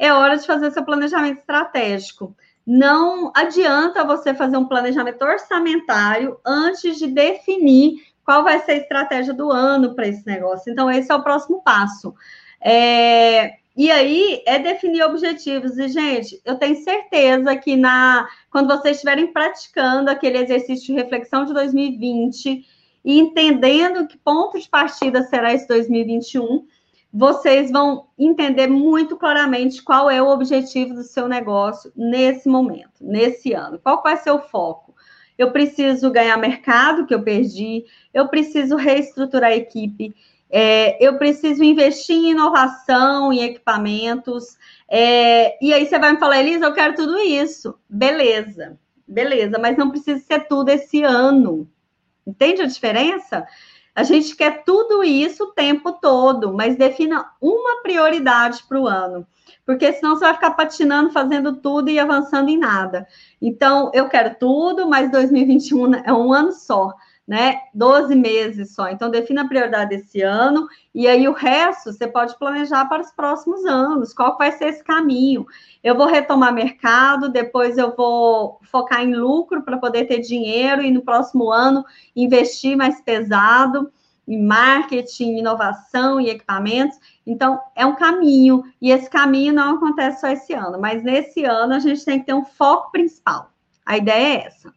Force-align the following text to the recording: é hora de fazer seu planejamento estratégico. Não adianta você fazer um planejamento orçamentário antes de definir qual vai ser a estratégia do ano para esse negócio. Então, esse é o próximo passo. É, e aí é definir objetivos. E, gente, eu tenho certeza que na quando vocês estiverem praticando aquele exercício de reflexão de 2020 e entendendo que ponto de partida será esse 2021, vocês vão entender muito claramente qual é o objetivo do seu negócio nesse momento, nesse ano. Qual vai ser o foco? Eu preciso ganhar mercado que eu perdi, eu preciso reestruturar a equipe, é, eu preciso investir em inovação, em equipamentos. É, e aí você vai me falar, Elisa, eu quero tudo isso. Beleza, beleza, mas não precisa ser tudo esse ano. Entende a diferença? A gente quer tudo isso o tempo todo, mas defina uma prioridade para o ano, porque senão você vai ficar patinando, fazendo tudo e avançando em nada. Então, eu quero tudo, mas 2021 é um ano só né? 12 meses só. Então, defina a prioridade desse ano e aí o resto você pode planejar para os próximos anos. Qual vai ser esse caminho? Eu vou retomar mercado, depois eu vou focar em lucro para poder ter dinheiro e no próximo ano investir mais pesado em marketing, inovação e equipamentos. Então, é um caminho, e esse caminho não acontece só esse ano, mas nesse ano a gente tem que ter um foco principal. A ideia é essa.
é 0.00 0.12
hora 0.14 0.38
de 0.38 0.46
fazer 0.46 0.70
seu 0.70 0.82
planejamento 0.82 1.40
estratégico. 1.40 2.34
Não 2.66 3.30
adianta 3.36 4.02
você 4.02 4.32
fazer 4.32 4.56
um 4.56 4.64
planejamento 4.64 5.22
orçamentário 5.22 6.40
antes 6.44 6.98
de 6.98 7.06
definir 7.06 8.02
qual 8.24 8.42
vai 8.42 8.60
ser 8.60 8.72
a 8.72 8.76
estratégia 8.76 9.34
do 9.34 9.50
ano 9.50 9.94
para 9.94 10.08
esse 10.08 10.26
negócio. 10.26 10.72
Então, 10.72 10.90
esse 10.90 11.12
é 11.12 11.14
o 11.14 11.22
próximo 11.22 11.62
passo. 11.62 12.14
É, 12.62 13.56
e 13.76 13.90
aí 13.90 14.42
é 14.46 14.58
definir 14.58 15.02
objetivos. 15.02 15.76
E, 15.76 15.88
gente, 15.88 16.40
eu 16.46 16.56
tenho 16.56 16.76
certeza 16.76 17.54
que 17.56 17.76
na 17.76 18.26
quando 18.50 18.68
vocês 18.68 18.96
estiverem 18.96 19.32
praticando 19.32 20.10
aquele 20.10 20.38
exercício 20.38 20.86
de 20.86 20.94
reflexão 20.94 21.44
de 21.44 21.52
2020 21.52 22.64
e 23.04 23.18
entendendo 23.18 24.06
que 24.06 24.16
ponto 24.16 24.58
de 24.58 24.68
partida 24.68 25.22
será 25.24 25.52
esse 25.52 25.68
2021, 25.68 26.66
vocês 27.12 27.70
vão 27.70 28.06
entender 28.18 28.68
muito 28.68 29.16
claramente 29.16 29.82
qual 29.82 30.08
é 30.08 30.22
o 30.22 30.28
objetivo 30.28 30.94
do 30.94 31.02
seu 31.02 31.26
negócio 31.28 31.92
nesse 31.96 32.48
momento, 32.48 33.00
nesse 33.00 33.52
ano. 33.52 33.78
Qual 33.78 34.02
vai 34.02 34.16
ser 34.16 34.30
o 34.30 34.38
foco? 34.38 34.94
Eu 35.36 35.50
preciso 35.50 36.10
ganhar 36.10 36.36
mercado 36.36 37.06
que 37.06 37.14
eu 37.14 37.22
perdi, 37.22 37.84
eu 38.14 38.28
preciso 38.28 38.76
reestruturar 38.76 39.50
a 39.50 39.56
equipe, 39.56 40.14
é, 40.50 41.02
eu 41.04 41.16
preciso 41.16 41.64
investir 41.64 42.16
em 42.16 42.30
inovação, 42.32 43.32
em 43.32 43.42
equipamentos. 43.42 44.58
É, 44.88 45.56
e 45.64 45.72
aí 45.72 45.86
você 45.86 45.98
vai 45.98 46.12
me 46.12 46.18
falar, 46.18 46.40
Elisa, 46.40 46.66
eu 46.66 46.74
quero 46.74 46.94
tudo 46.94 47.18
isso. 47.18 47.78
Beleza, 47.88 48.78
beleza, 49.06 49.58
mas 49.58 49.76
não 49.76 49.90
precisa 49.90 50.20
ser 50.20 50.46
tudo 50.48 50.68
esse 50.68 51.02
ano. 51.02 51.68
Entende 52.26 52.62
a 52.62 52.66
diferença? 52.66 53.46
A 53.94 54.02
gente 54.02 54.36
quer 54.36 54.64
tudo 54.64 55.02
isso 55.02 55.44
o 55.44 55.52
tempo 55.52 55.92
todo, 55.92 56.52
mas 56.52 56.76
defina 56.76 57.30
uma 57.40 57.82
prioridade 57.82 58.62
para 58.68 58.80
o 58.80 58.86
ano, 58.86 59.26
porque 59.66 59.92
senão 59.92 60.16
você 60.16 60.24
vai 60.24 60.34
ficar 60.34 60.52
patinando, 60.52 61.10
fazendo 61.10 61.56
tudo 61.56 61.90
e 61.90 61.98
avançando 61.98 62.48
em 62.48 62.58
nada. 62.58 63.06
Então, 63.42 63.90
eu 63.92 64.08
quero 64.08 64.36
tudo, 64.36 64.88
mas 64.88 65.10
2021 65.10 65.94
é 65.94 66.12
um 66.12 66.32
ano 66.32 66.52
só 66.52 66.94
né? 67.26 67.60
12 67.74 68.14
meses 68.16 68.74
só. 68.74 68.88
Então, 68.88 69.10
defina 69.10 69.42
a 69.42 69.48
prioridade 69.48 69.90
desse 69.90 70.20
ano 70.20 70.66
e 70.94 71.06
aí 71.06 71.28
o 71.28 71.32
resto 71.32 71.92
você 71.92 72.06
pode 72.06 72.36
planejar 72.38 72.86
para 72.86 73.02
os 73.02 73.12
próximos 73.12 73.64
anos. 73.64 74.12
Qual 74.12 74.36
vai 74.36 74.50
ser 74.52 74.66
esse 74.66 74.82
caminho? 74.82 75.46
Eu 75.82 75.96
vou 75.96 76.06
retomar 76.06 76.52
mercado, 76.52 77.28
depois 77.28 77.78
eu 77.78 77.94
vou 77.94 78.58
focar 78.64 79.02
em 79.02 79.14
lucro 79.14 79.62
para 79.62 79.78
poder 79.78 80.06
ter 80.06 80.18
dinheiro 80.18 80.82
e 80.82 80.90
no 80.90 81.02
próximo 81.02 81.50
ano 81.50 81.84
investir 82.16 82.76
mais 82.76 83.00
pesado 83.00 83.92
em 84.26 84.40
marketing, 84.42 85.38
inovação 85.38 86.20
e 86.20 86.30
equipamentos. 86.30 86.96
Então, 87.26 87.60
é 87.74 87.84
um 87.84 87.96
caminho, 87.96 88.62
e 88.80 88.90
esse 88.90 89.10
caminho 89.10 89.52
não 89.52 89.76
acontece 89.76 90.20
só 90.20 90.28
esse 90.28 90.52
ano, 90.52 90.80
mas 90.80 91.02
nesse 91.02 91.44
ano 91.44 91.74
a 91.74 91.78
gente 91.80 92.04
tem 92.04 92.20
que 92.20 92.26
ter 92.26 92.34
um 92.34 92.44
foco 92.44 92.92
principal. 92.92 93.50
A 93.84 93.96
ideia 93.96 94.38
é 94.38 94.46
essa. 94.46 94.72